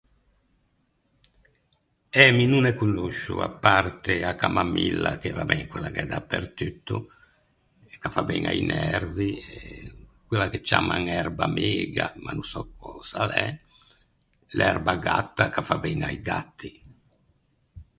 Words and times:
Eh 2.23 2.31
mi 2.37 2.45
no 2.51 2.59
ne 2.65 2.73
conoscio, 2.81 3.33
à 3.49 3.51
parte 3.67 4.13
a 4.31 4.33
camamilla 4.41 5.11
che 5.21 5.29
va 5.37 5.43
ben, 5.49 5.63
quella 5.71 5.91
gh’é 5.95 6.05
dapertutto, 6.13 6.95
ch’a 8.01 8.09
fa 8.15 8.21
ben 8.29 8.43
a-i 8.51 8.61
nervi, 8.73 9.31
e 9.55 9.57
quella 10.27 10.47
che 10.51 10.59
ciamman 10.69 11.05
erba 11.21 11.47
mega, 11.59 12.07
ma 12.23 12.31
no 12.37 12.43
sò 12.51 12.61
cös’a 12.81 13.23
l’é. 13.31 13.47
L’erba 14.57 14.93
gatta, 15.07 15.43
ch’a 15.53 15.63
fa 15.69 15.75
ben 15.83 15.99
a-i 16.07 16.19
gatti. 16.29 16.71